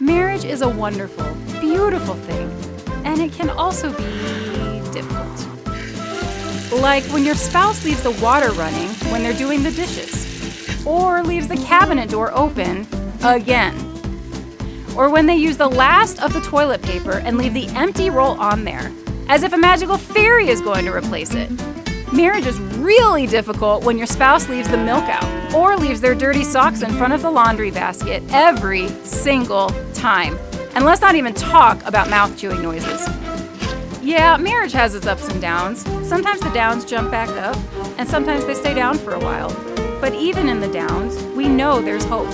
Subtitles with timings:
[0.00, 1.26] Marriage is a wonderful,
[1.60, 2.48] beautiful thing,
[3.04, 4.04] and it can also be
[4.92, 5.48] difficult.
[6.80, 11.48] Like when your spouse leaves the water running when they're doing the dishes, or leaves
[11.48, 12.86] the cabinet door open
[13.24, 13.74] again,
[14.96, 18.38] or when they use the last of the toilet paper and leave the empty roll
[18.40, 18.92] on there,
[19.28, 21.50] as if a magical fairy is going to replace it.
[22.12, 26.42] Marriage is really difficult when your spouse leaves the milk out or leaves their dirty
[26.42, 30.38] socks in front of the laundry basket every single time.
[30.74, 33.06] And let's not even talk about mouth chewing noises.
[34.00, 35.82] Yeah, marriage has its ups and downs.
[36.08, 37.58] Sometimes the downs jump back up,
[37.98, 39.50] and sometimes they stay down for a while.
[40.00, 42.30] But even in the downs, we know there's hope.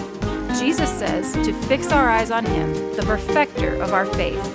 [0.56, 4.46] Jesus says to fix our eyes on Him, the perfecter of our faith,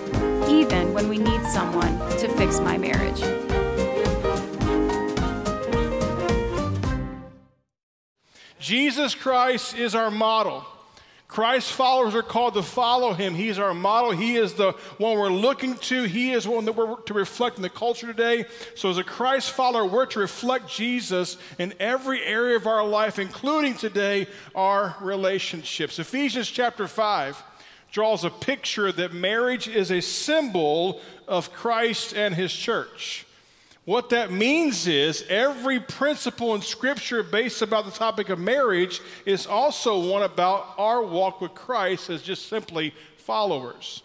[0.47, 3.38] even when we need someone to fix my marriage.
[8.59, 10.65] Jesus Christ is our model.
[11.29, 13.35] Christ's followers are called to follow him.
[13.35, 14.11] He's our model.
[14.11, 16.03] He is the one we're looking to.
[16.03, 18.45] He is one that we're to reflect in the culture today.
[18.75, 23.19] So, as a Christ follower, we're to reflect Jesus in every area of our life,
[23.19, 25.99] including today our relationships.
[25.99, 27.43] Ephesians chapter 5
[27.91, 33.27] draws a picture that marriage is a symbol of Christ and his church.
[33.89, 39.47] What that means is every principle in Scripture based about the topic of marriage is
[39.47, 44.03] also one about our walk with Christ as just simply followers.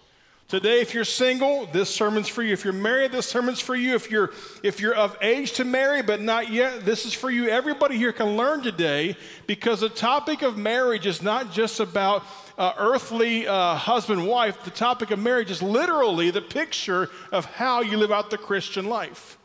[0.49, 2.55] Today, if you're single, this sermon's for you.
[2.55, 3.95] If you're married, this sermon's for you.
[3.95, 7.51] If you're if you're of age to marry but not yet, this is for you.
[7.51, 12.23] Everybody here can learn today because the topic of marriage is not just about
[12.57, 14.65] uh, earthly uh, husband wife.
[14.65, 18.87] The topic of marriage is literally the picture of how you live out the Christian
[18.87, 19.37] life.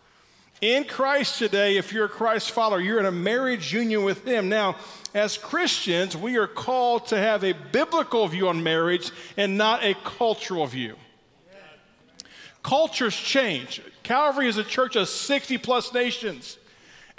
[0.61, 4.49] In Christ today, if you're a Christ follower, you're in a marriage union with Him.
[4.49, 4.75] Now,
[5.13, 9.95] as Christians, we are called to have a biblical view on marriage and not a
[10.03, 10.95] cultural view.
[12.61, 13.81] Cultures change.
[14.03, 16.57] Calvary is a church of 60 plus nations.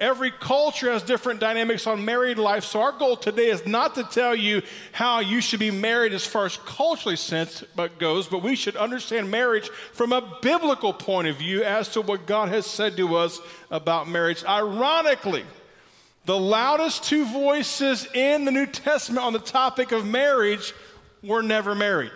[0.00, 2.64] Every culture has different dynamics on married life.
[2.64, 6.24] So, our goal today is not to tell you how you should be married as
[6.24, 11.28] far as culturally sense but goes, but we should understand marriage from a biblical point
[11.28, 14.42] of view as to what God has said to us about marriage.
[14.42, 15.44] Ironically,
[16.24, 20.72] the loudest two voices in the New Testament on the topic of marriage
[21.22, 22.12] were never married.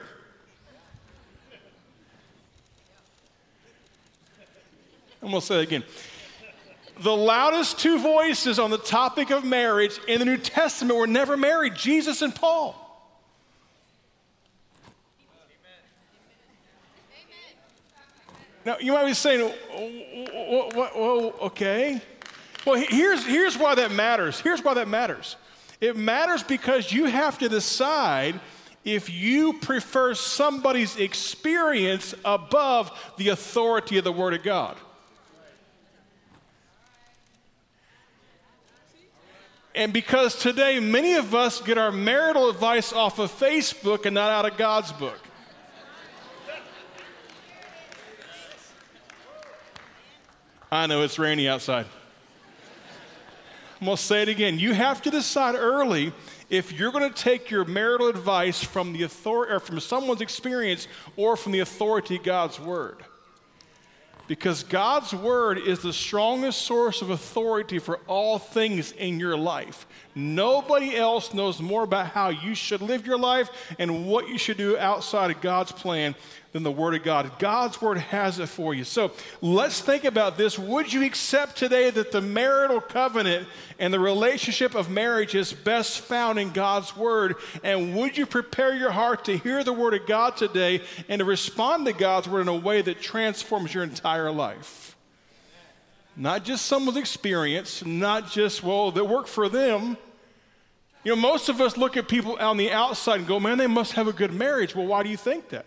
[5.22, 5.84] I'm going to say it again
[7.00, 11.36] the loudest two voices on the topic of marriage in the New Testament were never
[11.36, 12.80] married Jesus and Paul.
[18.64, 22.00] Now, you might be saying, well, okay.
[22.66, 24.40] Well, here's, here's why that matters.
[24.40, 25.36] Here's why that matters.
[25.82, 28.40] It matters because you have to decide
[28.84, 34.76] if you prefer somebody's experience above the authority of the Word of God.
[39.74, 44.30] And because today many of us get our marital advice off of Facebook and not
[44.30, 45.18] out of God's book.
[50.70, 51.86] I know it's rainy outside.
[53.80, 54.58] I'm going to say it again.
[54.58, 56.12] You have to decide early
[56.50, 60.88] if you're going to take your marital advice from the authority or from someone's experience
[61.16, 63.04] or from the authority of God's word.
[64.26, 69.86] Because God's word is the strongest source of authority for all things in your life.
[70.14, 74.56] Nobody else knows more about how you should live your life and what you should
[74.56, 76.14] do outside of God's plan
[76.54, 77.32] than the Word of God.
[77.40, 78.84] God's Word has it for you.
[78.84, 79.10] So
[79.40, 80.56] let's think about this.
[80.56, 83.48] Would you accept today that the marital covenant
[83.80, 87.34] and the relationship of marriage is best found in God's Word?
[87.64, 91.24] And would you prepare your heart to hear the Word of God today and to
[91.24, 94.94] respond to God's Word in a way that transforms your entire life?
[96.14, 99.96] Not just someone's experience, not just, well, that worked for them.
[101.02, 103.66] You know, most of us look at people on the outside and go, man, they
[103.66, 104.76] must have a good marriage.
[104.76, 105.66] Well, why do you think that?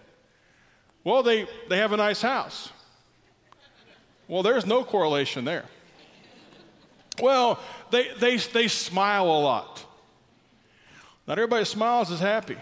[1.07, 2.69] Well, they, they have a nice house.
[4.27, 5.63] Well, there's no correlation there.
[7.21, 7.61] Well,
[7.91, 9.85] they, they, they smile a lot.
[11.25, 12.57] Not everybody smiles is happy.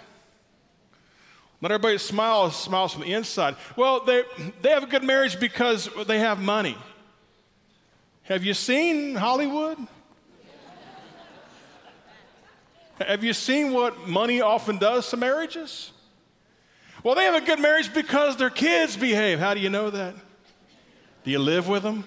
[1.59, 3.56] Not everybody smiles smiles from the inside.
[3.75, 4.21] Well, they,
[4.62, 6.77] they have a good marriage because they have money.
[8.25, 9.80] Have you seen Hollywood?
[13.00, 15.94] have you seen what money often does to marriages?
[17.06, 19.38] Well, they have a good marriage because their kids behave.
[19.38, 20.16] How do you know that?
[21.24, 22.04] Do you live with them?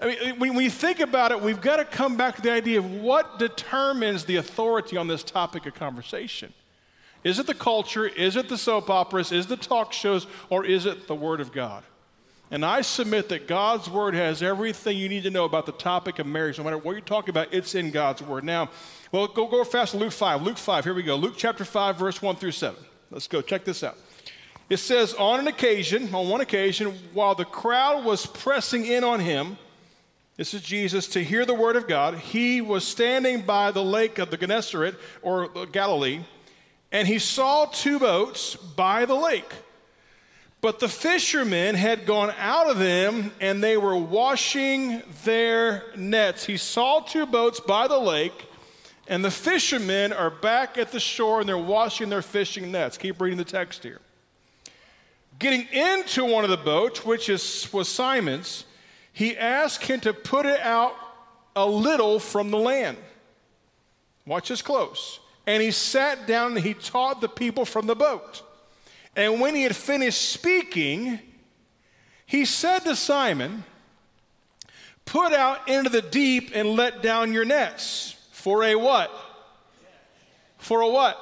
[0.00, 2.80] I mean, when we think about it, we've got to come back to the idea
[2.80, 6.52] of what determines the authority on this topic of conversation.
[7.22, 8.08] Is it the culture?
[8.08, 9.30] Is it the soap operas?
[9.30, 10.26] Is it the talk shows?
[10.50, 11.84] Or is it the Word of God?
[12.52, 16.18] And I submit that God's Word has everything you need to know about the topic
[16.18, 16.58] of marriage.
[16.58, 18.44] No matter what you're talking about, it's in God's Word.
[18.44, 18.68] Now,
[19.10, 20.42] well, go, go fast to Luke 5.
[20.42, 21.16] Luke 5, here we go.
[21.16, 22.78] Luke chapter 5, verse 1 through 7.
[23.10, 23.40] Let's go.
[23.40, 23.96] Check this out.
[24.68, 29.20] It says, On an occasion, on one occasion, while the crowd was pressing in on
[29.20, 29.56] him,
[30.36, 34.18] this is Jesus, to hear the word of God, he was standing by the lake
[34.18, 36.20] of the Gennesaret, or Galilee,
[36.90, 39.54] and he saw two boats by the lake.
[40.62, 46.44] But the fishermen had gone out of them and they were washing their nets.
[46.44, 48.46] He saw two boats by the lake,
[49.08, 52.96] and the fishermen are back at the shore and they're washing their fishing nets.
[52.96, 54.00] Keep reading the text here.
[55.40, 58.64] Getting into one of the boats, which is, was Simon's,
[59.12, 60.94] he asked him to put it out
[61.56, 62.98] a little from the land.
[64.24, 65.18] Watch this close.
[65.44, 68.42] And he sat down and he taught the people from the boat.
[69.14, 71.18] And when he had finished speaking,
[72.24, 73.64] he said to Simon,
[75.04, 78.16] Put out into the deep and let down your nets.
[78.30, 79.10] For a what?
[80.58, 81.18] For a what?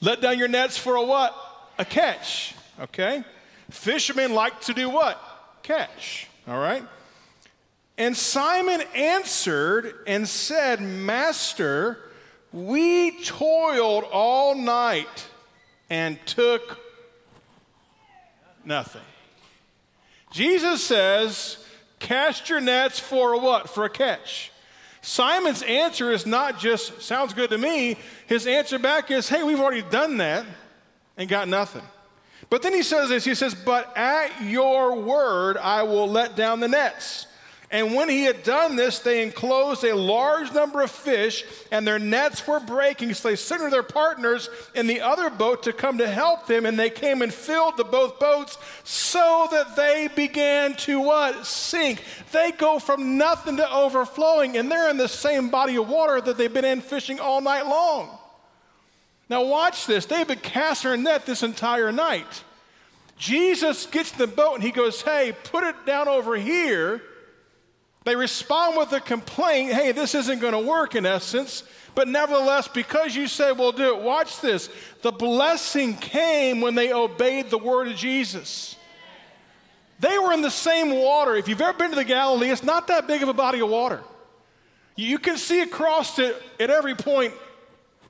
[0.00, 1.34] Let down your nets for a what?
[1.78, 2.54] A catch.
[2.80, 3.24] Okay?
[3.70, 5.20] Fishermen like to do what?
[5.62, 6.28] Catch.
[6.46, 6.84] All right?
[7.96, 11.98] And Simon answered and said, Master,
[12.52, 15.27] we toiled all night
[15.90, 16.78] and took
[18.64, 19.02] nothing.
[20.30, 21.64] Jesus says,
[21.98, 23.68] Cast your nets for what?
[23.68, 24.52] For a catch.
[25.00, 27.96] Simon's answer is not just, sounds good to me.
[28.26, 30.44] His answer back is, Hey, we've already done that
[31.16, 31.82] and got nothing.
[32.50, 36.60] But then he says this he says, But at your word I will let down
[36.60, 37.26] the nets.
[37.70, 41.98] And when he had done this, they enclosed a large number of fish, and their
[41.98, 43.12] nets were breaking.
[43.12, 46.78] So they sent their partners in the other boat to come to help them, and
[46.78, 51.44] they came and filled the both boats so that they began to what?
[51.44, 52.02] Sink.
[52.32, 56.38] They go from nothing to overflowing, and they're in the same body of water that
[56.38, 58.08] they've been in fishing all night long.
[59.28, 60.06] Now, watch this.
[60.06, 62.44] They've been casting their net this entire night.
[63.18, 67.02] Jesus gets in the boat and he goes, Hey, put it down over here.
[68.04, 71.62] They respond with a complaint Hey, this isn't going to work in essence.
[71.94, 74.70] But nevertheless, because you said we'll do it, watch this.
[75.02, 78.76] The blessing came when they obeyed the word of Jesus.
[79.98, 81.34] They were in the same water.
[81.34, 83.68] If you've ever been to the Galilee, it's not that big of a body of
[83.68, 84.00] water.
[84.94, 87.34] You can see across it at every point,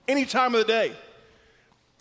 [0.07, 0.93] any time of the day.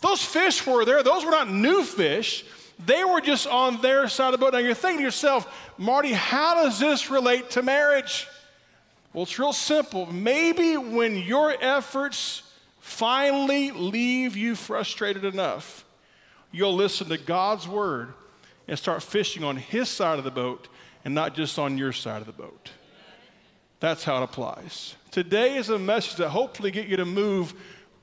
[0.00, 1.02] Those fish were there.
[1.02, 2.44] Those were not new fish.
[2.78, 4.52] They were just on their side of the boat.
[4.52, 8.28] Now you're thinking to yourself, Marty, how does this relate to marriage?
[9.12, 10.06] Well, it's real simple.
[10.06, 12.42] Maybe when your efforts
[12.78, 15.84] finally leave you frustrated enough,
[16.52, 18.14] you'll listen to God's word
[18.68, 20.68] and start fishing on His side of the boat
[21.04, 22.70] and not just on your side of the boat.
[23.80, 24.94] That's how it applies.
[25.10, 27.54] Today is a message that hopefully get you to move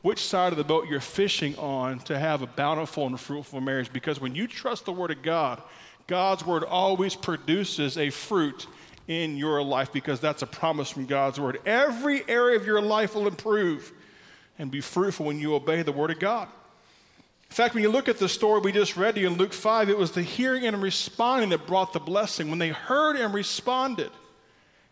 [0.05, 3.91] which side of the boat you're fishing on to have a bountiful and fruitful marriage.
[3.91, 5.59] Because when you trust the Word of God,
[6.05, 8.67] God's Word always produces a fruit
[9.07, 11.59] in your life because that's a promise from God's Word.
[11.65, 13.91] Every area of your life will improve
[14.59, 16.49] and be fruitful when you obey the Word of God.
[17.49, 19.53] In fact, when you look at the story we just read to you in Luke
[19.53, 22.51] 5, it was the hearing and responding that brought the blessing.
[22.51, 24.11] When they heard and responded,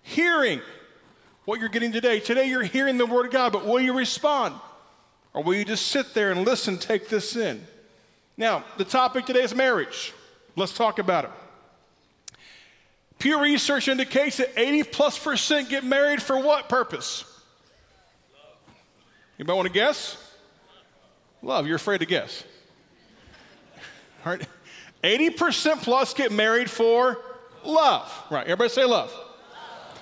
[0.02, 0.60] hearing
[1.46, 2.20] what you're getting today.
[2.20, 4.56] Today you're hearing the Word of God, but will you respond?
[5.34, 7.66] Or will you just sit there and listen, take this in?
[8.38, 10.14] Now, the topic today is marriage.
[10.56, 11.32] Let's talk about it.
[13.20, 17.26] Pew Research indicates that 80 plus percent get married for what purpose?
[19.40, 20.18] Anybody want to guess?
[21.42, 22.44] Love, you're afraid to guess.
[24.26, 24.48] All right.
[25.04, 27.20] 80% plus get married for
[27.66, 28.10] love.
[28.30, 29.12] Right, everybody say love.
[29.12, 29.24] love.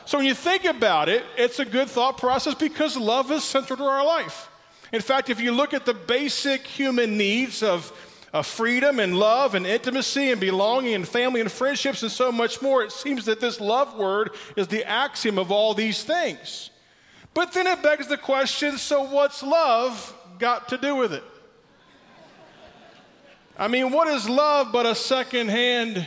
[0.05, 3.77] So when you think about it, it's a good thought process because love is central
[3.77, 4.50] to our life.
[4.91, 7.93] In fact, if you look at the basic human needs of,
[8.33, 12.61] of freedom and love and intimacy and belonging and family and friendships and so much
[12.61, 16.69] more, it seems that this love word is the axiom of all these things.
[17.33, 21.23] But then it begs the question so what's love got to do with it?
[23.57, 26.05] I mean, what is love but a secondhand?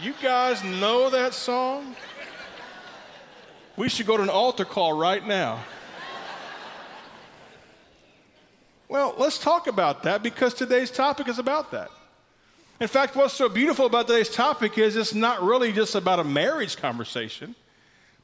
[0.00, 1.96] You guys know that song?
[3.76, 5.64] We should go to an altar call right now.
[8.88, 11.90] Well, let's talk about that because today's topic is about that.
[12.80, 16.24] In fact, what's so beautiful about today's topic is it's not really just about a
[16.24, 17.54] marriage conversation,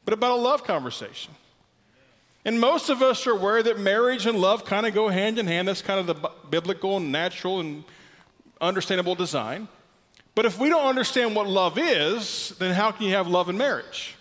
[0.04, 1.35] but about a love conversation.
[2.47, 5.47] And most of us are aware that marriage and love kind of go hand in
[5.47, 5.68] hand.
[5.68, 7.85] That's kind of the biblical and natural and
[8.61, 9.68] understandable design.
[10.35, 13.59] But if we don't understand what love is, then how can you have love in
[13.59, 14.16] marriage?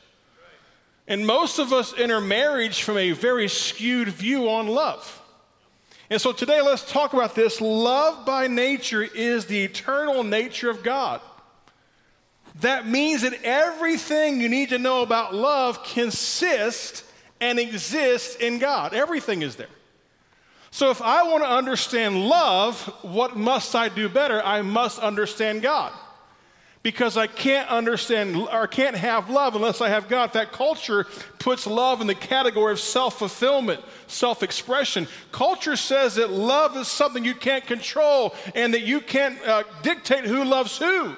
[1.07, 5.21] And most of us enter marriage from a very skewed view on love.
[6.09, 7.61] And so today, let's talk about this.
[7.61, 11.21] Love by nature is the eternal nature of God.
[12.59, 17.03] That means that everything you need to know about love consists
[17.41, 18.93] and exists in God.
[18.93, 19.67] Everything is there.
[20.71, 24.41] So if I want to understand love, what must I do better?
[24.43, 25.93] I must understand God.
[26.83, 30.33] Because I can't understand or can't have love unless I have God.
[30.33, 31.07] That culture
[31.39, 35.07] puts love in the category of self fulfillment, self expression.
[35.31, 40.25] Culture says that love is something you can't control and that you can't uh, dictate
[40.25, 41.15] who loves who.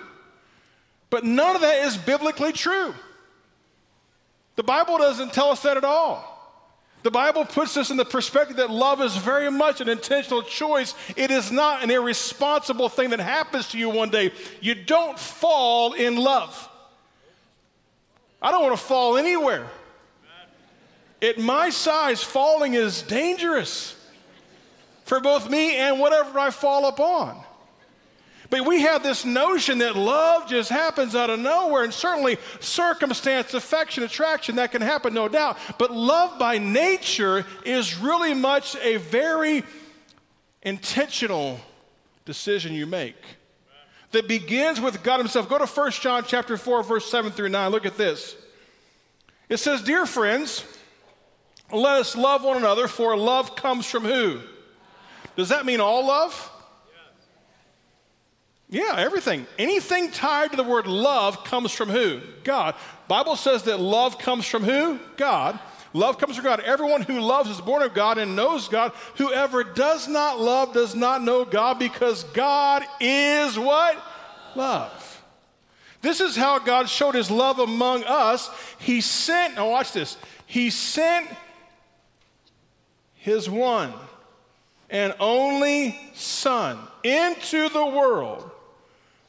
[1.09, 2.93] But none of that is biblically true.
[4.55, 6.34] The Bible doesn't tell us that at all.
[7.05, 10.95] The Bible puts us in the perspective that love is very much an intentional choice.
[11.15, 14.31] It is not an irresponsible thing that happens to you one day.
[14.59, 16.67] You don't fall in love.
[18.41, 19.67] I don't want to fall anywhere.
[21.21, 23.95] At my size, falling is dangerous
[25.03, 27.39] for both me and whatever I fall upon.
[28.49, 33.53] But we have this notion that love just happens out of nowhere, and certainly circumstance,
[33.53, 35.57] affection, attraction, that can happen, no doubt.
[35.77, 39.63] But love by nature is really much a very
[40.61, 41.59] intentional
[42.25, 43.15] decision you make
[44.11, 45.49] that begins with God Himself.
[45.49, 47.71] Go to 1 John chapter 4, verse 7 through 9.
[47.71, 48.35] Look at this.
[49.49, 50.63] It says, Dear friends,
[51.71, 54.39] let us love one another, for love comes from who?
[55.35, 56.51] Does that mean all love?
[58.69, 59.45] Yeah, everything.
[59.59, 62.21] Anything tied to the word love comes from who?
[62.43, 62.75] God.
[63.07, 64.99] Bible says that love comes from who?
[65.17, 65.59] God.
[65.93, 66.59] Love comes from God.
[66.61, 68.91] Everyone who loves is born of God and knows God.
[69.17, 73.97] Whoever does not love does not know God because God is what?
[74.55, 75.23] Love.
[76.01, 78.49] This is how God showed his love among us.
[78.79, 80.17] He sent, now watch this.
[80.45, 81.29] He sent
[83.13, 83.93] his one
[84.89, 88.51] and only Son into the world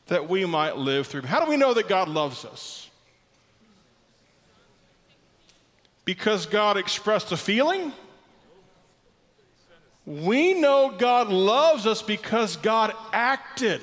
[0.06, 1.22] that we might live through.
[1.22, 2.88] How do we know that God loves us?
[6.04, 7.92] Because God expressed a feeling?
[10.06, 13.80] We know God loves us because God acted.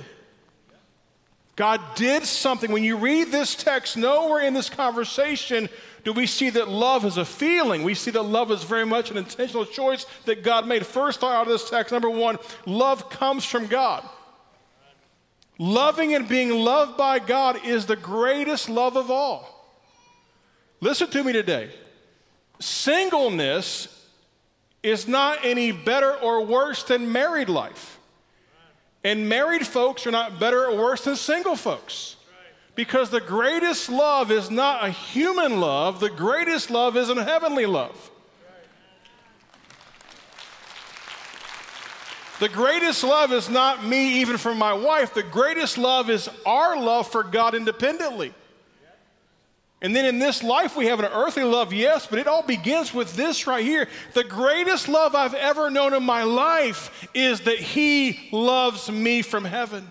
[1.58, 2.72] God did something.
[2.72, 5.68] When you read this text, nowhere in this conversation
[6.04, 7.84] do we see that love is a feeling.
[7.84, 10.86] We see that love is very much an intentional choice that God made.
[10.86, 14.08] First, out of this text, number one, love comes from God.
[15.60, 19.72] Loving and being loved by God is the greatest love of all.
[20.82, 21.70] Listen to me today.
[22.60, 23.88] Singleness
[24.82, 28.00] is not any better or worse than married life.
[29.04, 32.16] And married folks are not better or worse than single folks.
[32.76, 37.66] Because the greatest love is not a human love, the greatest love is a heavenly
[37.66, 38.12] love.
[42.44, 45.14] The greatest love is not me, even for my wife.
[45.14, 48.34] The greatest love is our love for God independently.
[49.82, 52.94] And then in this life, we have an earthly love, yes, but it all begins
[52.94, 53.88] with this right here.
[54.14, 59.46] The greatest love I've ever known in my life is that He loves me from
[59.46, 59.90] heaven.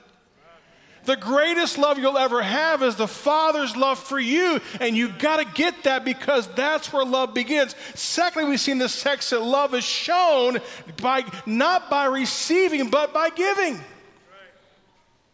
[1.04, 4.60] The greatest love you'll ever have is the Father's love for you.
[4.80, 7.74] And you got to get that because that's where love begins.
[7.94, 10.58] Secondly, we see in this text that love is shown
[11.00, 13.80] by not by receiving, but by giving.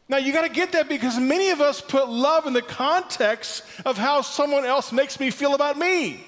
[0.09, 3.63] Now, you got to get that because many of us put love in the context
[3.85, 6.25] of how someone else makes me feel about me.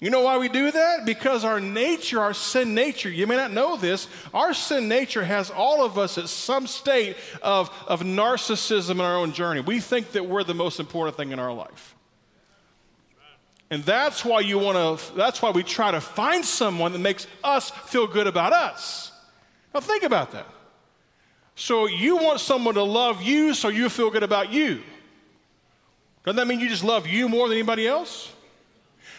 [0.00, 1.06] You know why we do that?
[1.06, 5.50] Because our nature, our sin nature, you may not know this, our sin nature has
[5.50, 9.60] all of us at some state of, of narcissism in our own journey.
[9.60, 11.94] We think that we're the most important thing in our life.
[13.70, 17.26] And that's why you want to, that's why we try to find someone that makes
[17.42, 19.12] us feel good about us.
[19.72, 20.46] Now think about that.
[21.54, 24.82] So you want someone to love you so you feel good about you.
[26.24, 28.33] Doesn't that mean you just love you more than anybody else?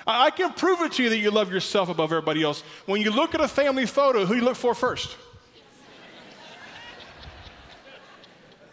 [0.07, 2.61] I can prove it to you that you love yourself above everybody else.
[2.85, 5.15] When you look at a family photo, who you look for first?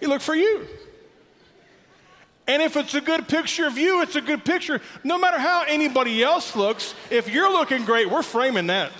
[0.00, 0.66] You look for you.
[2.46, 4.80] And if it's a good picture of you, it's a good picture.
[5.04, 8.90] No matter how anybody else looks, if you're looking great, we're framing that.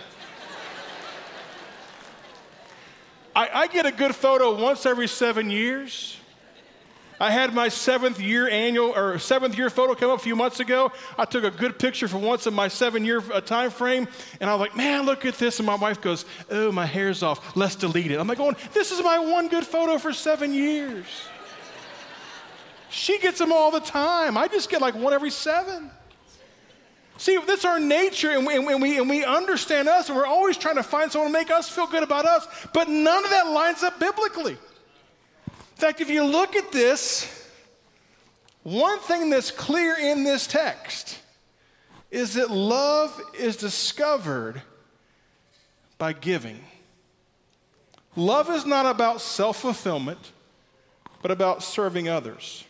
[3.35, 6.19] I, I, get a good photo once every seven years.
[7.23, 10.59] I had my seventh year annual or seventh year photo come up a few months
[10.59, 10.91] ago.
[11.17, 14.09] I took a good picture for once in my seven year uh, time frame,
[14.41, 15.61] and I was like, man, look at this.
[15.61, 17.55] And my wife goes, oh, my hair's off.
[17.55, 18.19] Let's delete it.
[18.19, 21.07] I'm like, going, this is my one good photo for seven years.
[22.91, 24.37] She gets them all the time.
[24.37, 25.93] I just get like one every seven.
[27.19, 30.57] See, that's our nature, and we, and, we, and we understand us, and we're always
[30.57, 33.47] trying to find someone to make us feel good about us, but none of that
[33.47, 34.59] lines up biblically.
[35.83, 37.45] In fact, if you look at this,
[38.63, 41.19] one thing that's clear in this text
[42.09, 44.63] is that love is discovered
[45.99, 46.61] by giving.
[48.15, 50.31] Love is not about self fulfillment,
[51.21, 52.63] but about serving others.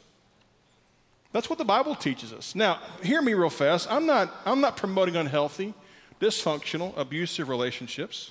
[1.32, 2.54] That's what the Bible teaches us.
[2.54, 3.92] Now, hear me real fast.
[3.92, 5.74] I'm not, I'm not promoting unhealthy,
[6.18, 8.30] dysfunctional, abusive relationships.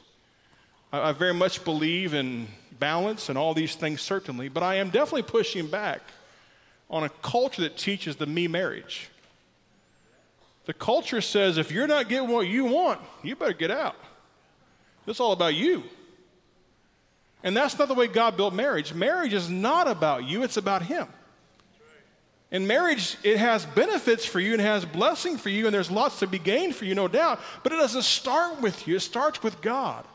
[0.92, 2.48] I, I very much believe in
[2.80, 6.02] balance and all these things, certainly, but I am definitely pushing back
[6.90, 9.10] on a culture that teaches the me marriage.
[10.66, 13.96] The culture says if you're not getting what you want, you better get out.
[15.08, 15.84] It's all about you.
[17.44, 18.94] And that's not the way God built marriage.
[18.94, 21.08] Marriage is not about you, it's about Him.
[22.52, 26.20] In marriage, it has benefits for you and has blessing for you, and there's lots
[26.20, 29.42] to be gained for you, no doubt, but it doesn't start with you, it starts
[29.42, 30.06] with God.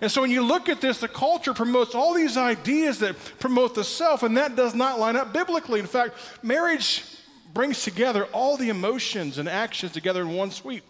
[0.00, 3.74] And so when you look at this, the culture promotes all these ideas that promote
[3.74, 5.80] the self, and that does not line up biblically.
[5.80, 7.04] In fact, marriage
[7.52, 10.82] brings together all the emotions and actions together in one sweep.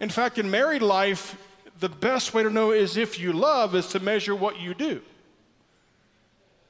[0.00, 1.36] In fact, in married life,
[1.80, 5.02] the best way to know is if you love is to measure what you do.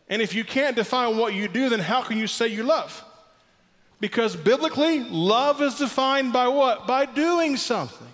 [0.08, 3.04] And if you can't define what you do, then how can you say you love?
[4.00, 6.87] Because biblically, love is defined by what?
[6.87, 8.06] By doing something.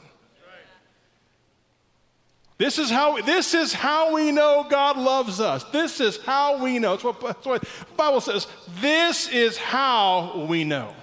[2.56, 5.64] This is how this is how we know God loves us.
[5.64, 6.92] This is how we know.
[6.92, 8.46] That's what, that's what the Bible says.
[8.80, 10.94] This is how we know.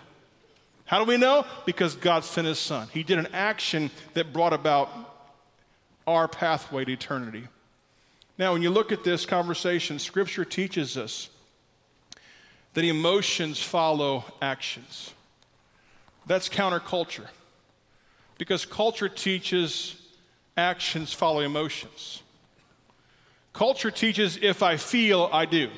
[0.85, 1.45] How do we know?
[1.65, 2.87] Because God sent his son.
[2.93, 4.89] He did an action that brought about
[6.07, 7.47] our pathway to eternity.
[8.37, 11.29] Now, when you look at this conversation, Scripture teaches us
[12.73, 15.13] that emotions follow actions.
[16.25, 17.27] That's counterculture.
[18.37, 20.00] Because culture teaches
[20.57, 22.23] actions follow emotions.
[23.53, 25.69] Culture teaches if I feel, I do.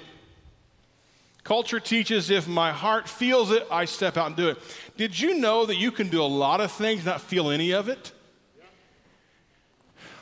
[1.43, 4.57] Culture teaches if my heart feels it, I step out and do it.
[4.95, 7.89] Did you know that you can do a lot of things, not feel any of
[7.89, 8.12] it?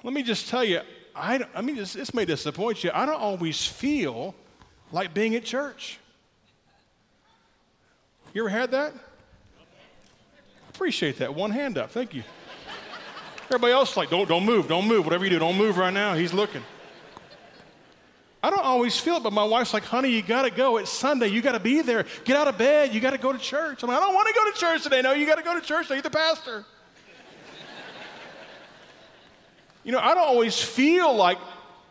[0.04, 0.82] Let me just tell you,
[1.16, 2.90] I, I mean, this, this may disappoint you.
[2.94, 4.34] I don't always feel
[4.92, 6.00] like being at church.
[8.34, 8.94] You ever had that?
[10.70, 11.36] Appreciate that.
[11.36, 11.92] One hand up.
[11.92, 12.24] Thank you.
[13.52, 15.04] Everybody else is like, don't, don't move, don't move.
[15.04, 16.14] Whatever you do, don't move right now.
[16.14, 16.64] He's looking.
[18.42, 20.78] I don't always feel it, but my wife's like, honey, you got to go.
[20.78, 21.28] It's Sunday.
[21.28, 22.06] You got to be there.
[22.24, 22.94] Get out of bed.
[22.94, 23.84] You got to go to church.
[23.84, 25.02] I'm like, I don't want to go to church today.
[25.02, 25.90] No, you got to go to church.
[25.90, 26.64] You're the pastor.
[29.84, 31.40] You know, I don't always feel like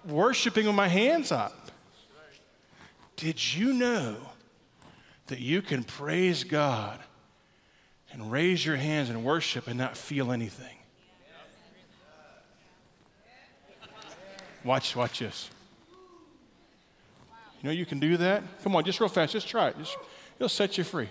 [0.09, 1.73] worshiping with my hands up.
[3.17, 4.17] Did you know
[5.27, 7.01] that you can praise God
[8.13, 10.80] and raise your hands and worship and not feel anything?
[14.65, 15.51] Watch, watch this.
[17.63, 18.43] You know you can do that?
[18.63, 19.79] Come on, just real fast, just try it.
[19.79, 19.97] Just,
[20.39, 21.09] it'll set you free.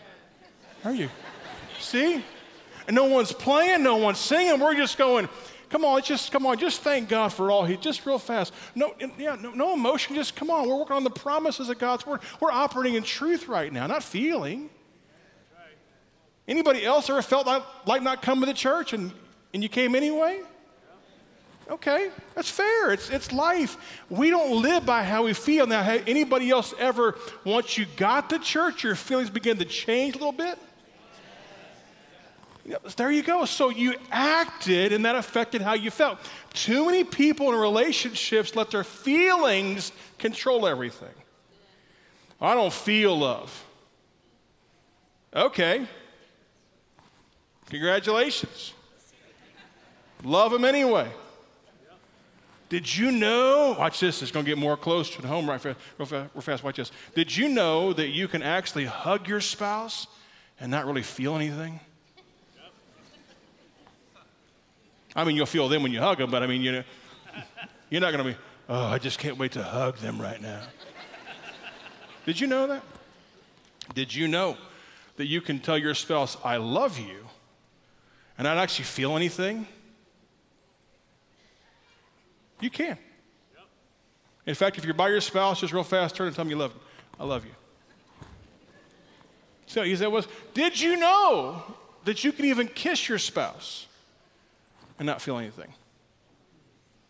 [0.83, 1.09] Are you?
[1.79, 2.23] See?
[2.88, 4.59] And no one's playing, no one's singing.
[4.59, 5.29] We're just going,
[5.69, 7.77] Come on, just come on, just thank God for all He.
[7.77, 8.53] Just real fast.
[8.73, 10.15] No, yeah, no, no emotion.
[10.15, 10.67] Just come on.
[10.67, 12.21] We're working on the promises of God's word.
[12.39, 14.69] We're operating in truth right now, not feeling.
[16.47, 19.12] Anybody else ever felt like, like not coming to church and,
[19.53, 20.41] and you came anyway?
[21.69, 22.91] Okay, that's fair.
[22.91, 23.77] It's, it's life.
[24.10, 25.67] We don't live by how we feel.
[25.67, 30.17] Now, anybody else ever, once you got to church, your feelings begin to change a
[30.17, 30.58] little bit?
[32.95, 33.45] There you go.
[33.45, 36.19] So you acted, and that affected how you felt.
[36.53, 41.13] Too many people in relationships let their feelings control everything.
[42.41, 43.65] I don't feel love.
[45.36, 45.86] Okay.
[47.69, 48.73] Congratulations.
[50.23, 51.08] Love them anyway.
[52.69, 53.75] Did you know?
[53.77, 56.41] Watch this, it's going to get more close to home right fast, real fast, real
[56.41, 56.63] fast.
[56.63, 56.91] Watch this.
[57.15, 60.08] Did you know that you can actually hug your spouse
[60.60, 61.79] and not really feel anything?
[65.15, 66.84] I mean, you'll feel them when you hug them, but I mean, you know,
[67.89, 68.38] you're not going to be,
[68.69, 70.62] oh, I just can't wait to hug them right now.
[72.25, 72.84] Did you know that?
[73.95, 74.55] Did you know
[75.15, 77.25] that you can tell your spouse, I love you,
[78.38, 79.67] and not actually feel anything?
[82.59, 82.97] You can.
[84.45, 86.57] In fact, if you're by your spouse, just real fast, turn and tell them you
[86.57, 86.81] love them.
[87.19, 87.51] I love you.
[89.67, 91.63] So he said was, did you know
[92.05, 93.85] that you can even kiss your spouse
[94.97, 95.71] and not feel anything?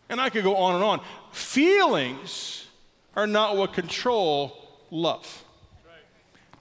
[0.09, 1.01] And I could go on and on.
[1.31, 2.65] Feelings
[3.15, 4.57] are not what control
[4.91, 5.45] love.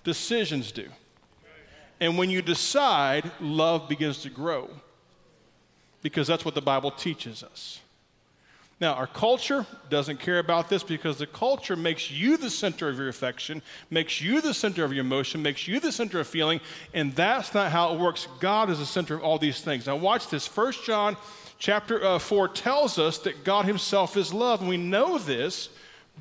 [0.05, 0.89] Decisions do.
[2.01, 4.71] And when you decide, love begins to grow
[6.03, 7.81] because that's what the Bible teaches us.
[8.81, 12.97] Now, our culture doesn't care about this because the culture makes you the center of
[12.97, 13.61] your affection,
[13.91, 16.61] makes you the center of your emotion, makes you the center of feeling,
[16.95, 18.29] and that's not how it works.
[18.39, 19.87] God is the center of all these things.
[19.87, 20.47] Now, watch this.
[20.47, 21.17] First John
[21.59, 25.71] chapter uh, 4 tells us that God himself is love, and we know this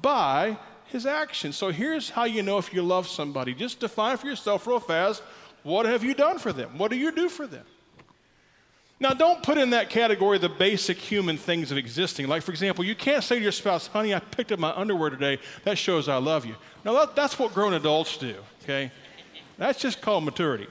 [0.01, 1.55] by his actions.
[1.55, 3.53] So here's how you know if you love somebody.
[3.53, 5.21] Just define for yourself real fast
[5.61, 6.77] what have you done for them?
[6.77, 7.65] What do you do for them?
[8.99, 12.27] Now, don't put in that category the basic human things of existing.
[12.27, 15.11] Like, for example, you can't say to your spouse, honey, I picked up my underwear
[15.11, 15.37] today.
[15.65, 16.55] That shows I love you.
[16.83, 18.91] Now, that, that's what grown adults do, okay?
[19.59, 20.67] That's just called maturity.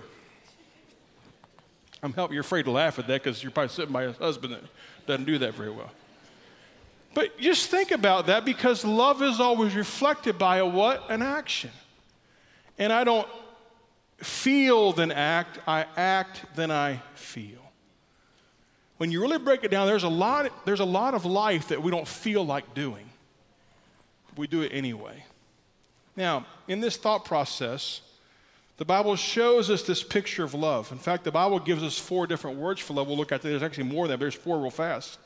[2.03, 4.55] I'm helping you're afraid to laugh at that because you're probably sitting by a husband
[4.55, 4.63] that
[5.07, 5.91] doesn't do that very well.
[7.15, 11.11] But just think about that because love is always reflected by a what?
[11.11, 11.71] An action.
[12.77, 13.29] And I don't
[14.19, 17.66] feel then act, I act then I feel
[18.99, 21.83] when you really break it down, there's a lot, there's a lot of life that
[21.83, 23.09] we don't feel like doing.
[24.37, 25.25] We do it anyway.
[26.17, 28.01] Now, in this thought process,
[28.79, 30.93] the Bible shows us this picture of love.
[30.93, 33.07] In fact, the Bible gives us four different words for love.
[33.07, 33.49] We'll look at that.
[33.49, 35.19] There's actually more than that, there's four real fast.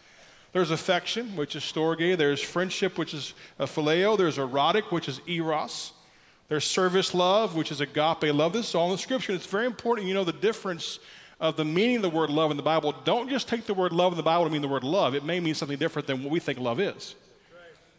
[0.53, 2.17] There's affection, which is storge.
[2.17, 4.19] There's friendship, which is phileo.
[4.19, 5.93] There's erotic, which is eros.
[6.49, 8.53] There's service love, which is agape love.
[8.53, 9.33] This is all in the scripture.
[9.33, 10.99] It's very important you know the difference
[11.41, 13.93] of the meaning of the word love in the Bible, don't just take the word
[13.93, 15.15] love in the Bible to mean the word love.
[15.15, 17.15] It may mean something different than what we think love is.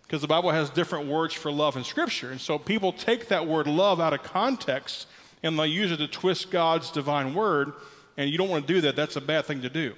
[0.04, 2.32] Because the Bible has different words for love in Scripture.
[2.32, 5.08] And so people take that word love out of context
[5.42, 7.74] and they use it to twist God's divine word.
[8.18, 8.96] And you don't want to do that.
[8.96, 9.96] That's a bad thing to do.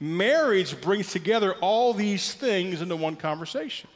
[0.00, 3.88] Marriage brings together all these things into one conversation.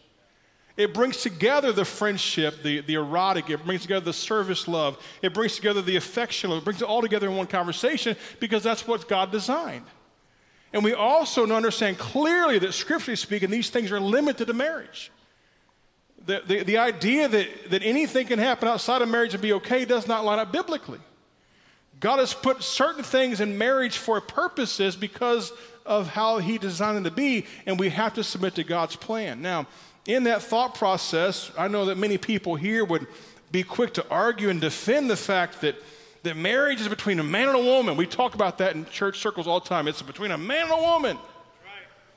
[0.76, 5.32] It brings together the friendship, the, the erotic, it brings together the service love, it
[5.32, 8.86] brings together the affection love, it brings it all together in one conversation because that's
[8.86, 9.86] what God designed.
[10.72, 15.12] And we also understand clearly that scripturally speaking, these things are limited to marriage.
[16.26, 19.84] The, the, the idea that, that anything can happen outside of marriage and be okay
[19.84, 20.98] does not line up biblically.
[22.00, 25.52] God has put certain things in marriage for purposes because
[25.86, 29.40] of how He designed them to be, and we have to submit to God's plan.
[29.40, 29.68] Now,
[30.06, 33.06] in that thought process, I know that many people here would
[33.50, 35.76] be quick to argue and defend the fact that,
[36.24, 37.96] that marriage is between a man and a woman.
[37.96, 39.88] We talk about that in church circles all the time.
[39.88, 41.18] It's between a man and a woman.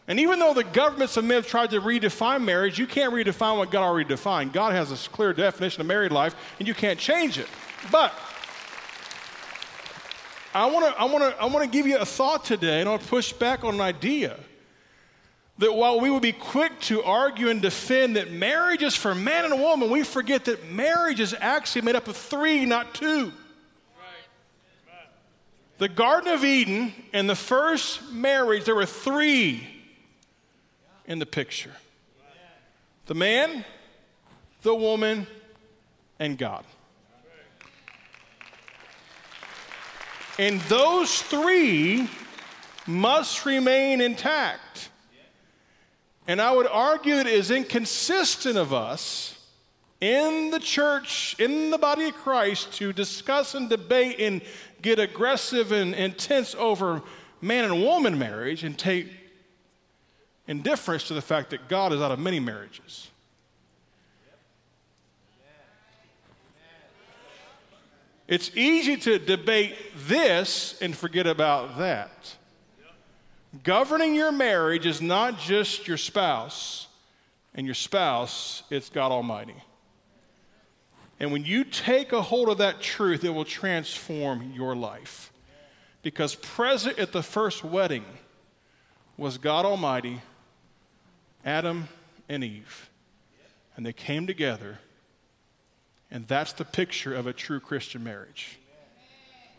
[0.10, 3.58] And even though the governments of men have tried to redefine marriage, you can't redefine
[3.58, 4.54] what God already defined.
[4.54, 7.48] God has a clear definition of married life, and you can't change it.
[7.92, 8.14] But
[10.54, 13.04] I want to I wanna, I wanna give you a thought today, and I want
[13.04, 14.38] to push back on an idea
[15.60, 19.46] that while we would be quick to argue and defend that marriage is for man
[19.46, 23.32] and woman, we forget that marriage is actually made up of three, not two.
[25.80, 29.68] The Garden of Eden and the first marriage, there were three
[31.06, 31.74] in the picture
[33.06, 33.64] the man,
[34.64, 35.26] the woman,
[36.20, 36.66] and God.
[40.38, 42.10] And those three
[42.86, 44.90] must remain intact.
[46.28, 49.40] And I would argue it is inconsistent of us
[50.02, 54.42] in the church, in the body of Christ, to discuss and debate and
[54.82, 57.02] get aggressive and intense over
[57.42, 59.08] man and woman marriage and take
[60.48, 63.10] indifference to the fact that God is out of many marriages.
[68.28, 72.37] It's easy to debate this and forget about that.
[73.64, 76.88] Governing your marriage is not just your spouse
[77.54, 79.56] and your spouse, it's God Almighty.
[81.20, 85.32] And when you take a hold of that truth, it will transform your life.
[86.04, 88.06] Because present at the first wedding
[89.18, 90.22] was God Almighty,
[91.44, 91.88] Adam
[92.30, 92.90] and Eve.
[93.76, 94.80] And they came together,
[96.12, 98.60] and that's the picture of a true Christian marriage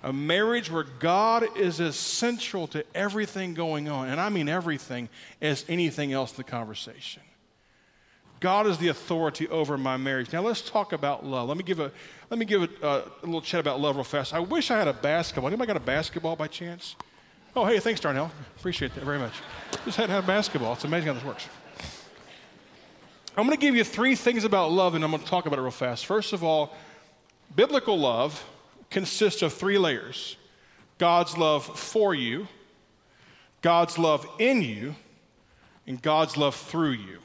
[0.02, 5.08] a marriage where God is as central to everything going on, and I mean everything,
[5.42, 7.22] as anything else in the conversation.
[8.40, 10.32] God is the authority over my marriage.
[10.32, 11.48] Now let's talk about love.
[11.48, 11.90] Let me give a
[12.30, 14.32] let me give a, uh, a little chat about love real fast.
[14.32, 15.48] I wish I had a basketball.
[15.48, 16.94] Anybody got a basketball by chance?
[17.56, 18.30] Oh, hey, thanks, Darnell.
[18.58, 19.32] Appreciate that very much.
[19.84, 20.74] Just had to have a basketball.
[20.74, 21.48] It's amazing how this works.
[23.36, 25.58] I'm going to give you three things about love, and I'm going to talk about
[25.58, 26.06] it real fast.
[26.06, 26.74] First of all,
[27.56, 28.44] biblical love
[28.90, 30.36] consists of three layers
[30.98, 32.48] God's love for you,
[33.62, 34.94] God's love in you,
[35.86, 37.18] and God's love through you.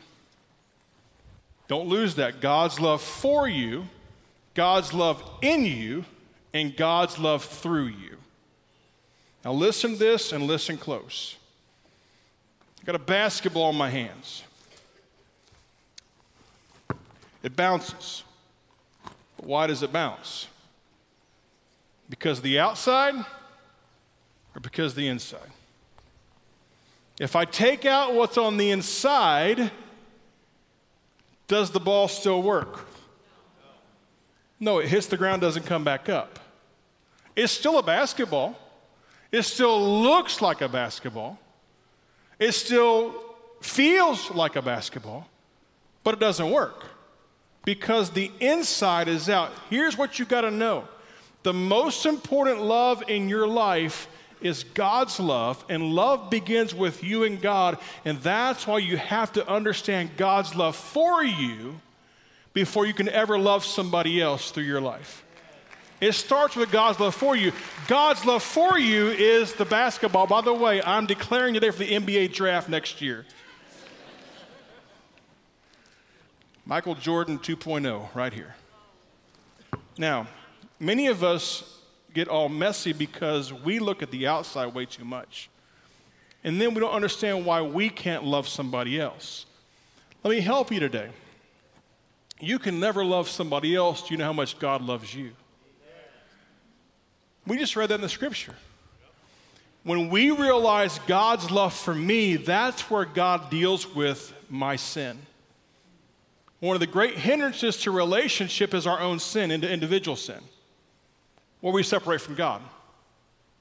[1.67, 2.39] Don't lose that.
[2.39, 3.87] God's love for you,
[4.53, 6.05] God's love in you,
[6.53, 8.17] and God's love through you.
[9.43, 11.35] Now, listen to this and listen close.
[12.79, 14.43] I've got a basketball in my hands.
[17.41, 18.23] It bounces.
[19.35, 20.47] But why does it bounce?
[22.09, 23.15] Because the outside
[24.55, 25.51] or because the inside?
[27.19, 29.71] If I take out what's on the inside,
[31.47, 32.87] does the ball still work?
[34.59, 36.39] No, it hits the ground, doesn't come back up.
[37.35, 38.57] It's still a basketball.
[39.31, 41.39] It still looks like a basketball.
[42.39, 45.27] It still feels like a basketball,
[46.03, 46.85] but it doesn't work
[47.65, 49.51] because the inside is out.
[49.69, 50.87] Here's what you got to know
[51.43, 54.07] the most important love in your life
[54.41, 59.31] is God's love, and love begins with you and God, and that's why you have
[59.33, 61.79] to understand God's love for you
[62.53, 65.23] before you can ever love somebody else through your life.
[66.01, 67.53] It starts with God's love for you.
[67.87, 70.27] God's love for you is the basketball.
[70.27, 73.25] By the way, I'm declaring today for the NBA draft next year.
[76.65, 78.55] Michael Jordan 2.0, right here.
[79.97, 80.27] Now,
[80.83, 81.79] many of us
[82.13, 85.49] get all messy because we look at the outside way too much.
[86.43, 89.45] And then we don't understand why we can't love somebody else.
[90.23, 91.09] Let me help you today.
[92.39, 94.01] You can never love somebody else.
[94.07, 95.31] Do you know how much God loves you?
[97.47, 98.55] We just read that in the scripture.
[99.83, 105.17] When we realize God's love for me, that's where God deals with my sin.
[106.61, 110.39] One of the great hindrances to relationship is our own sin, individual sin,
[111.63, 112.61] where we separate from God.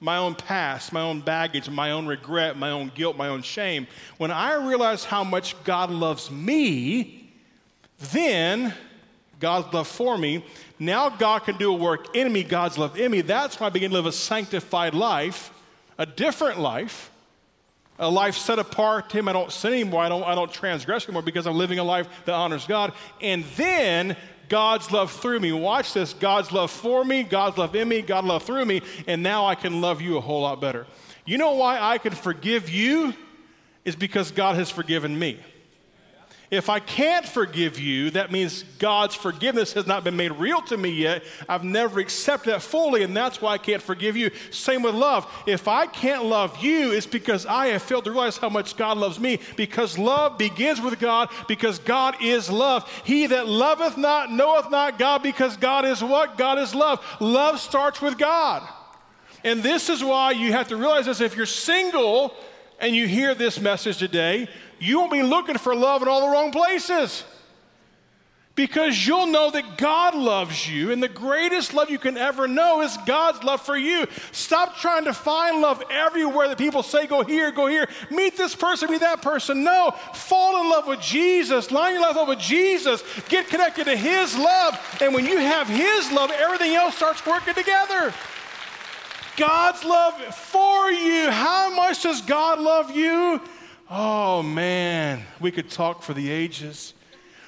[0.01, 3.87] My own past, my own baggage, my own regret, my own guilt, my own shame.
[4.19, 7.31] When I realize how much God loves me,
[8.11, 8.75] then
[9.39, 10.45] God's love for me,
[10.81, 13.21] now God can do a work in me, God's love in me.
[13.21, 15.53] That's when I begin to live a sanctified life,
[15.97, 17.13] a different life
[17.99, 19.29] a life set apart to Him.
[19.29, 20.03] I don't sin anymore.
[20.03, 22.93] I don't, I don't transgress anymore because I'm living a life that honors God.
[23.21, 24.17] And then
[24.49, 25.53] God's love through me.
[25.53, 29.23] Watch this God's love for me, God's love in me, God's love through me, and
[29.23, 30.87] now I can love you a whole lot better.
[31.25, 33.15] You know why I can forgive you?
[33.85, 35.41] Is because God has forgiven me.
[36.53, 40.77] If I can't forgive you, that means God's forgiveness has not been made real to
[40.77, 41.25] me yet.
[41.49, 44.31] I've never accepted that fully, and that's why I can't forgive you.
[44.51, 45.27] Same with love.
[45.47, 48.99] If I can't love you, it's because I have failed to realize how much God
[48.99, 49.39] loves me.
[49.57, 52.87] Because love begins with God, because God is love.
[53.03, 56.37] He that loveth not knoweth not God, because God is what?
[56.37, 57.03] God is love.
[57.19, 58.63] Love starts with God.
[59.43, 62.35] And this is why you have to realize this if you're single
[62.79, 64.49] and you hear this message today,
[64.83, 67.23] you won't be looking for love in all the wrong places.
[68.55, 72.83] Because you'll know that God loves you, and the greatest love you can ever know
[72.83, 74.07] is God's love for you.
[74.33, 78.55] Stop trying to find love everywhere that people say, go here, go here, meet this
[78.55, 79.65] person, meet that person.
[79.65, 83.97] No, fall in love with Jesus, line your life up with Jesus, get connected to
[83.97, 88.13] His love, and when you have His love, everything else starts working together.
[89.39, 91.31] God's love for you.
[91.31, 93.41] How much does God love you?
[93.95, 96.95] Oh man, we could talk for the ages.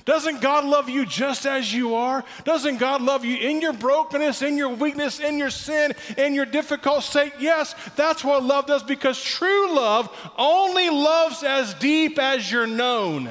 [0.05, 2.23] Doesn't God love you just as you are?
[2.45, 6.45] Doesn't God love you in your brokenness, in your weakness, in your sin, in your
[6.45, 7.33] difficult state?
[7.41, 13.31] Yes, that's what love does because true love only loves as deep as you're known.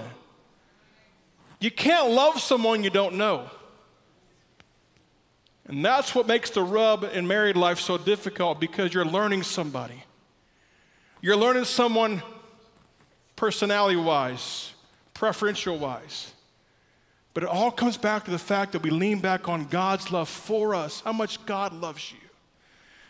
[1.60, 3.48] You can't love someone you don't know.
[5.68, 10.04] And that's what makes the rub in married life so difficult because you're learning somebody.
[11.22, 12.24] You're learning someone
[13.44, 14.72] personality wise,
[15.14, 16.32] preferential wise.
[17.34, 20.30] But it all comes back to the fact that we lean back on God's love
[20.30, 22.20] for us, how much God loves you.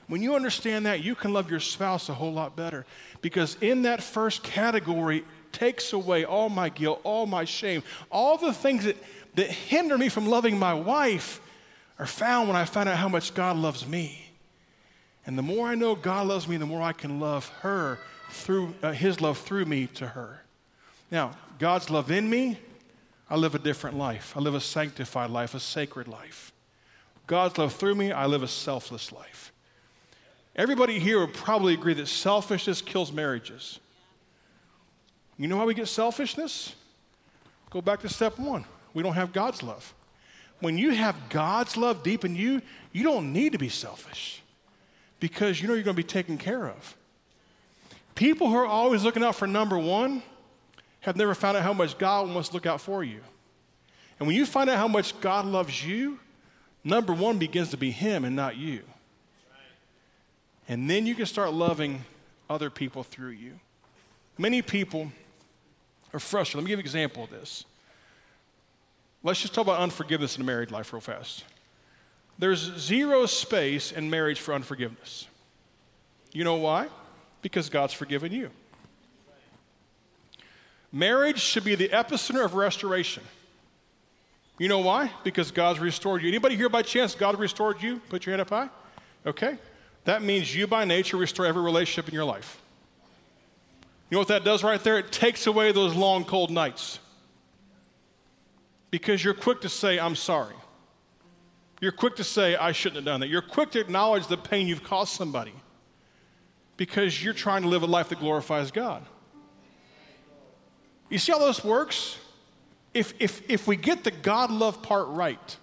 [0.07, 2.83] When you understand that, you can love your spouse a whole lot better
[3.21, 8.53] because in that first category takes away all my guilt, all my shame, all the
[8.53, 8.97] things that,
[9.35, 11.41] that hinder me from loving my wife
[11.99, 14.31] are found when I find out how much God loves me.
[15.27, 17.99] And the more I know God loves me, the more I can love her
[18.33, 20.41] through uh, his love through me to her.
[21.11, 22.57] Now, God's love in me,
[23.29, 24.33] I live a different life.
[24.35, 26.51] I live a sanctified life, a sacred life.
[27.27, 29.51] God's love through me, I live a selfless life.
[30.55, 33.79] Everybody here would probably agree that selfishness kills marriages.
[35.37, 36.75] You know how we get selfishness?
[37.69, 38.65] Go back to step one.
[38.93, 39.93] We don't have God's love.
[40.59, 42.61] when you have God's love deep in you,
[42.93, 44.41] you don't need to be selfish
[45.19, 46.95] because you know you're going to be taken care of.
[48.15, 50.23] People who are always looking out for number one
[51.01, 53.21] have never found out how much God wants to look out for you.
[54.19, 56.19] And when you find out how much God loves you,
[56.83, 58.83] number one begins to be Him and not you.
[60.67, 62.05] And then you can start loving
[62.49, 63.59] other people through you.
[64.37, 65.11] Many people
[66.13, 66.57] are frustrated.
[66.57, 67.65] Let me give you an example of this.
[69.23, 71.43] Let's just talk about unforgiveness in a married life real fast.
[72.39, 75.27] There's zero space in marriage for unforgiveness.
[76.31, 76.87] You know why?
[77.43, 78.49] Because God's forgiven you.
[80.91, 83.23] Marriage should be the epicenter of restoration.
[84.57, 85.11] You know why?
[85.23, 86.29] Because God's restored you.
[86.29, 87.99] Anybody here by chance God restored you?
[88.09, 88.69] Put your hand up high.
[89.25, 89.57] Okay.
[90.05, 92.61] That means you by nature restore every relationship in your life.
[94.09, 94.99] You know what that does right there?
[94.99, 96.99] It takes away those long, cold nights.
[98.91, 100.55] Because you're quick to say, I'm sorry.
[101.81, 103.27] You're quick to say, I shouldn't have done that.
[103.27, 105.53] You're quick to acknowledge the pain you've caused somebody
[106.77, 109.05] because you're trying to live a life that glorifies God.
[111.09, 112.17] You see how this works?
[112.93, 115.57] If, if, if we get the God love part right,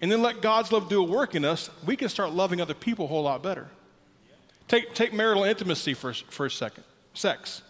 [0.00, 2.74] and then let God's love do a work in us, we can start loving other
[2.74, 3.68] people a whole lot better.
[4.68, 7.62] Take, take marital intimacy for, for a second sex.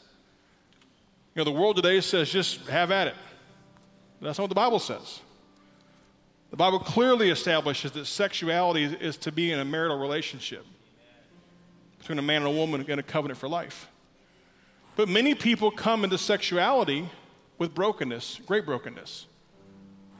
[1.34, 3.14] You know, the world today says just have at it.
[4.20, 5.20] That's not what the Bible says.
[6.50, 10.64] The Bible clearly establishes that sexuality is to be in a marital relationship
[12.06, 13.88] between a man and a woman in a covenant for life.
[14.94, 17.08] But many people come into sexuality
[17.58, 19.26] with brokenness, great brokenness.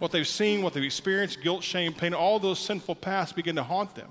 [0.01, 3.63] What they've seen, what they've experienced, guilt, shame, pain, all those sinful pasts begin to
[3.63, 4.09] haunt them.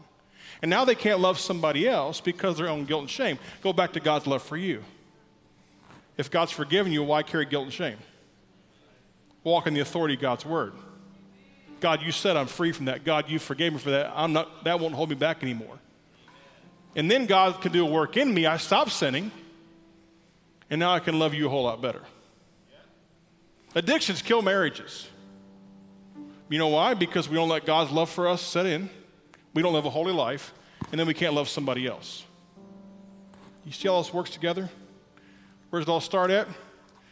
[0.61, 3.37] And now they can't love somebody else because of their own guilt and shame.
[3.61, 4.81] Go back to God's love for you.
[6.17, 7.97] If God's forgiven you, why carry guilt and shame?
[9.43, 10.73] Walk in the authority of God's word.
[11.81, 13.03] God, you said I'm free from that.
[13.03, 14.13] God, you forgave me for that.
[14.15, 15.77] I'm not, that won't hold me back anymore.
[16.95, 18.45] And then God can do a work in me.
[18.45, 19.31] I stop sinning,
[20.69, 22.01] and now I can love you a whole lot better.
[23.75, 25.07] Addictions kill marriages.
[26.47, 26.93] You know why?
[26.93, 28.89] Because we don't let God's love for us set in.
[29.53, 30.53] We don't live a holy life,
[30.91, 32.23] and then we can't love somebody else.
[33.65, 34.69] You see how this works together?
[35.69, 36.47] Where does it all start at?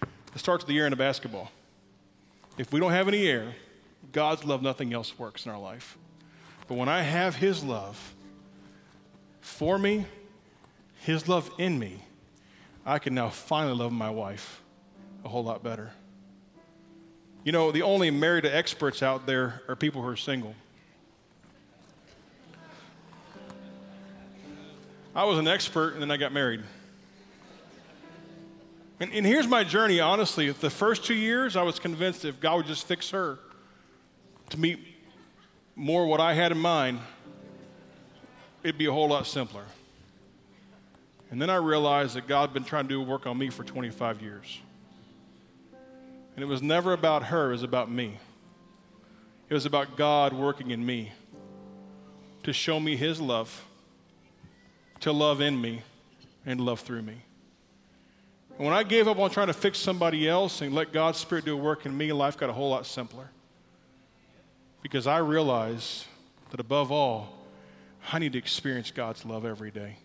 [0.01, 1.51] It starts with the air in a basketball.
[2.57, 3.55] If we don't have any air,
[4.11, 5.97] God's love, nothing else works in our life.
[6.67, 8.12] But when I have His love
[9.43, 10.05] for me,
[11.01, 11.99] His love in me,
[12.85, 14.61] I can now finally love my wife
[15.23, 15.91] a whole lot better.
[17.43, 20.55] You know, the only married experts out there are people who are single.
[25.13, 26.63] I was an expert and then I got married.
[28.99, 30.49] And, and, here's my journey, honestly.
[30.51, 33.37] The first two years, I was convinced if God would just fix her
[34.51, 34.79] to meet
[35.75, 36.99] more what I had in mind,
[38.63, 39.65] it'd be a whole lot simpler.
[41.29, 43.63] And then I realized that God had been trying to do work on me for
[43.63, 44.59] 25 years.
[46.35, 48.17] And it was never about her, it was about me.
[49.49, 51.11] It was about God working in me
[52.43, 53.65] to show me His love,
[55.01, 55.81] to love in me,
[56.45, 57.17] and love through me.
[58.57, 61.45] And when I gave up on trying to fix somebody else and let God's Spirit
[61.45, 63.29] do a work in me, life got a whole lot simpler.
[64.81, 66.05] Because I realized
[66.51, 67.42] that above all,
[68.11, 69.97] I need to experience God's love every day.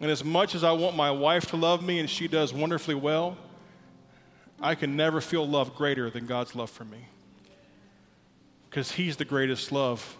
[0.00, 2.94] And as much as I want my wife to love me, and she does wonderfully
[2.94, 3.36] well,
[4.60, 7.06] I can never feel love greater than God's love for me.
[8.68, 10.16] Because He's the greatest love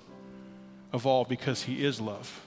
[0.92, 2.44] of all, because He is love.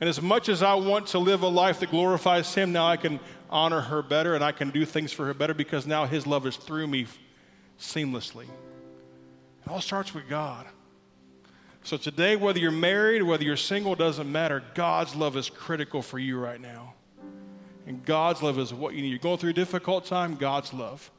[0.00, 2.96] And as much as I want to live a life that glorifies Him, now I
[2.96, 3.18] can
[3.50, 6.46] honor her better and I can do things for her better because now His love
[6.46, 7.06] is through me
[7.80, 8.44] seamlessly.
[8.44, 10.66] It all starts with God.
[11.88, 14.62] So today, whether you're married, whether you're single, doesn't matter.
[14.74, 16.92] God's love is critical for you right now.
[17.86, 19.08] And God's love is what you need.
[19.08, 21.10] You're going through a difficult time, God's love.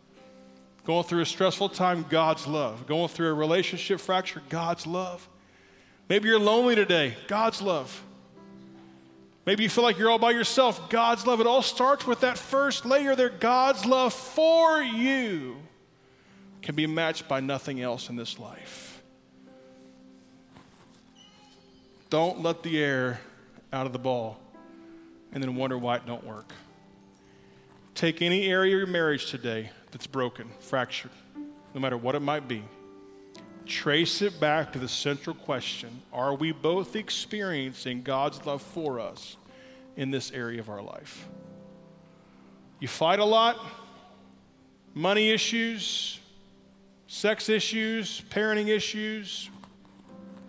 [0.85, 2.85] Going through a stressful time, God's love.
[2.85, 5.27] Going through a relationship fracture, God's love.
[6.07, 8.03] Maybe you're lonely today, God's love.
[9.47, 11.41] Maybe you feel like you're all by yourself, God's love.
[11.41, 15.57] It all starts with that first layer there God's love for you
[16.61, 18.98] can be matched by nothing else in this life.
[22.09, 23.19] Don't let the air
[23.71, 24.39] out of the ball
[25.31, 26.51] and then wonder why it don't work.
[27.93, 31.11] Take any area of your marriage today that's broken, fractured,
[31.73, 32.63] no matter what it might be.
[33.65, 39.37] Trace it back to the central question Are we both experiencing God's love for us
[39.95, 41.27] in this area of our life?
[42.79, 43.59] You fight a lot,
[44.95, 46.19] money issues,
[47.05, 49.49] sex issues, parenting issues,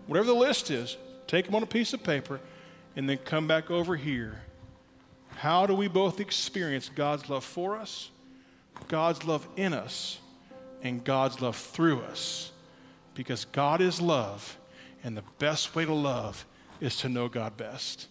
[0.07, 0.97] whatever the list is,
[1.31, 2.41] take them on a piece of paper
[2.97, 4.41] and then come back over here.
[5.37, 8.11] How do we both experience God's love for us,
[8.89, 10.19] God's love in us,
[10.83, 12.51] and God's love through us?
[13.15, 14.59] Because God is love,
[15.05, 16.45] and the best way to love
[16.81, 18.09] is to know God best.